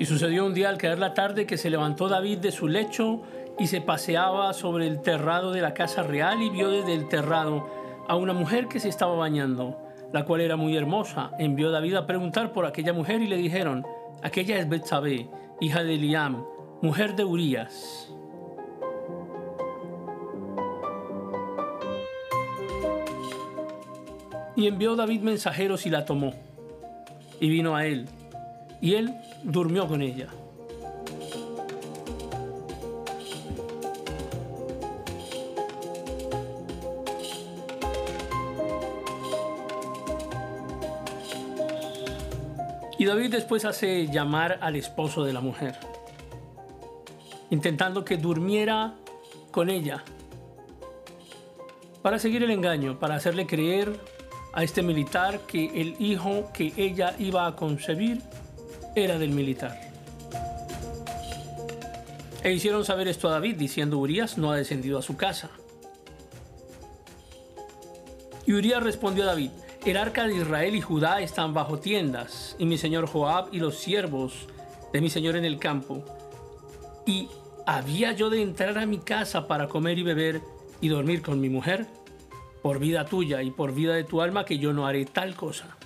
[0.00, 3.20] Y sucedió un día al caer la tarde que se levantó David de su lecho
[3.58, 7.68] y se paseaba sobre el terrado de la casa real y vio desde el terrado
[8.08, 9.76] a una mujer que se estaba bañando,
[10.10, 11.32] la cual era muy hermosa.
[11.38, 13.86] Envió David a preguntar por aquella mujer y le dijeron,
[14.22, 15.28] aquella es Betsabé,
[15.60, 16.46] hija de Eliam,
[16.80, 18.10] mujer de Urías.
[24.60, 26.34] Y envió David mensajeros y la tomó.
[27.40, 28.06] Y vino a él.
[28.82, 30.26] Y él durmió con ella.
[42.98, 45.74] Y David después hace llamar al esposo de la mujer,
[47.48, 48.92] intentando que durmiera
[49.52, 50.04] con ella,
[52.02, 54.19] para seguir el engaño, para hacerle creer
[54.52, 58.20] a este militar que el hijo que ella iba a concebir
[58.94, 59.90] era del militar.
[62.42, 65.50] E hicieron saber esto a David, diciendo, Urias no ha descendido a su casa.
[68.46, 69.50] Y Urias respondió a David,
[69.84, 73.78] el arca de Israel y Judá están bajo tiendas, y mi señor Joab y los
[73.78, 74.46] siervos
[74.92, 76.04] de mi señor en el campo.
[77.06, 77.28] Y
[77.66, 80.40] había yo de entrar a mi casa para comer y beber
[80.80, 81.86] y dormir con mi mujer,
[82.62, 85.76] por vida tuya y por vida de tu alma, que yo no haré tal cosa.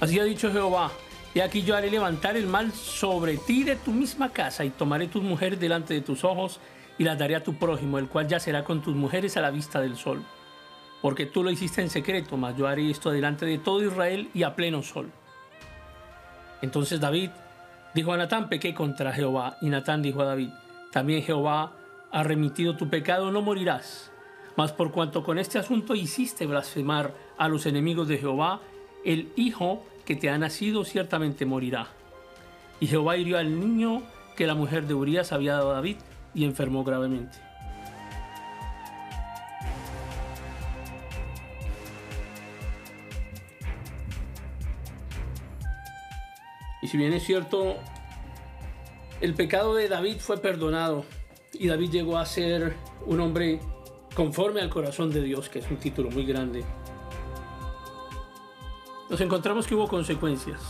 [0.00, 0.90] Así ha dicho Jehová,
[1.34, 5.06] y aquí yo haré levantar el mal sobre ti de tu misma casa, y tomaré
[5.06, 6.58] tus mujeres delante de tus ojos,
[6.98, 9.80] y las daré a tu prójimo, el cual yacerá con tus mujeres a la vista
[9.80, 10.24] del sol.
[11.02, 14.42] Porque tú lo hiciste en secreto, mas yo haré esto delante de todo Israel y
[14.42, 15.10] a pleno sol.
[16.62, 17.30] Entonces David
[17.94, 19.56] dijo a Natán, pequé contra Jehová.
[19.62, 20.50] Y Natán dijo a David,
[20.92, 21.72] también Jehová
[22.12, 24.12] ha remitido tu pecado, no morirás.
[24.56, 28.60] Mas por cuanto con este asunto hiciste blasfemar a los enemigos de Jehová,
[29.04, 31.88] el hijo que te ha nacido ciertamente morirá.
[32.80, 34.02] Y Jehová hirió al niño
[34.36, 35.96] que la mujer de Urias había dado a David
[36.34, 37.38] y enfermó gravemente.
[46.82, 47.76] Y si bien es cierto,
[49.20, 51.04] el pecado de David fue perdonado
[51.52, 52.74] y David llegó a ser
[53.06, 53.60] un hombre
[54.14, 56.64] conforme al corazón de Dios, que es un título muy grande
[59.10, 60.60] nos encontramos que hubo consecuencias.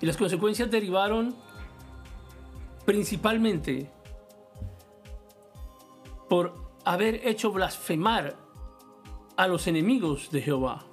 [0.00, 1.34] Y las consecuencias derivaron
[2.86, 3.90] principalmente
[6.28, 6.54] por
[6.84, 8.36] haber hecho blasfemar
[9.36, 10.84] a los enemigos de Jehová.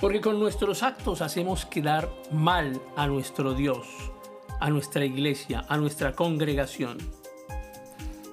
[0.00, 3.86] Porque con nuestros actos hacemos quedar mal a nuestro Dios,
[4.60, 6.98] a nuestra iglesia, a nuestra congregación.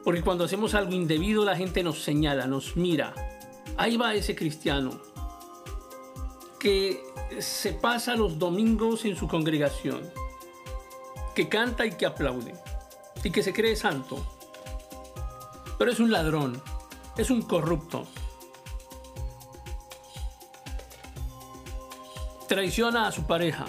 [0.05, 3.13] Porque cuando hacemos algo indebido la gente nos señala, nos mira.
[3.75, 4.91] Ahí va ese cristiano
[6.59, 7.03] que
[7.39, 10.07] se pasa los domingos en su congregación,
[11.33, 12.53] que canta y que aplaude
[13.23, 14.23] y que se cree santo.
[15.79, 16.61] Pero es un ladrón,
[17.17, 18.05] es un corrupto.
[22.47, 23.65] Traiciona a su pareja.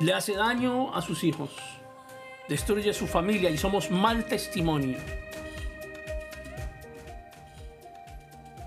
[0.00, 1.50] Le hace daño a sus hijos
[2.48, 4.98] destruye su familia y somos mal testimonio.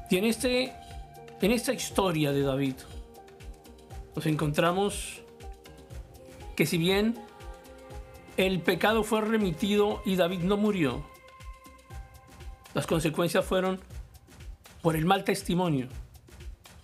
[0.10, 0.74] Y en, este,
[1.42, 2.76] en esta historia de David
[4.16, 5.22] nos encontramos
[6.56, 7.16] que si bien
[8.38, 11.06] el pecado fue remitido y David no murió,
[12.74, 13.80] las consecuencias fueron
[14.82, 15.88] por el mal testimonio,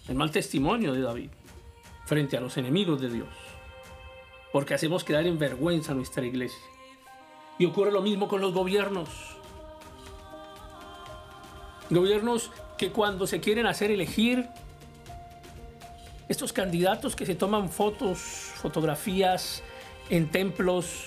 [0.07, 1.29] el mal testimonio de David
[2.05, 3.29] frente a los enemigos de Dios,
[4.51, 6.74] porque hacemos quedar en vergüenza a nuestra iglesia.
[7.57, 9.09] Y ocurre lo mismo con los gobiernos.
[11.89, 14.49] Gobiernos que cuando se quieren hacer elegir,
[16.27, 19.63] estos candidatos que se toman fotos, fotografías
[20.09, 21.05] en templos,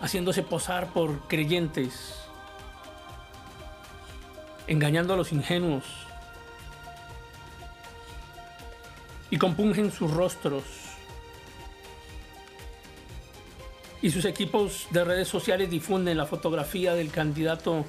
[0.00, 2.14] haciéndose posar por creyentes,
[4.66, 5.84] engañando a los ingenuos,
[9.30, 10.87] y compungen sus rostros
[14.00, 17.84] y sus equipos de redes sociales difunden la fotografía del candidato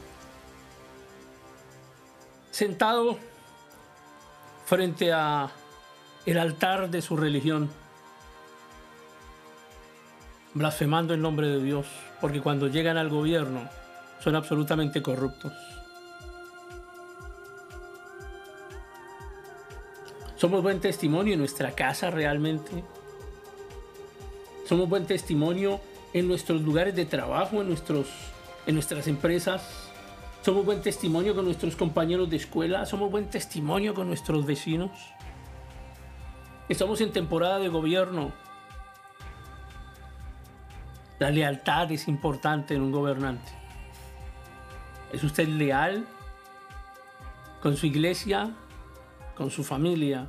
[2.51, 3.17] sentado
[4.65, 5.51] frente a
[6.25, 7.69] el altar de su religión,
[10.53, 11.87] blasfemando el nombre de Dios,
[12.19, 13.69] porque cuando llegan al gobierno
[14.19, 15.53] son absolutamente corruptos.
[20.35, 22.83] Somos buen testimonio en nuestra casa realmente.
[24.65, 25.81] Somos buen testimonio
[26.13, 28.07] en nuestros lugares de trabajo, en, nuestros,
[28.65, 29.89] en nuestras empresas.
[30.41, 32.85] Somos buen testimonio con nuestros compañeros de escuela.
[32.85, 34.91] Somos buen testimonio con nuestros vecinos.
[36.69, 38.31] Estamos en temporada de gobierno.
[41.19, 43.51] La lealtad es importante en un gobernante.
[45.11, 46.05] ¿Es usted leal
[47.61, 48.51] con su iglesia,
[49.35, 50.27] con su familia?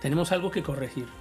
[0.00, 1.19] Tenemos algo que corregir.